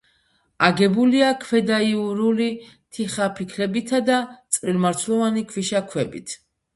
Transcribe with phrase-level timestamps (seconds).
[0.67, 2.47] აგებულია ქვედაიურული
[2.97, 4.15] თიხაფიქლებითა და
[4.57, 6.35] წვრილმარცვლოვანი ქვიშაქვებით.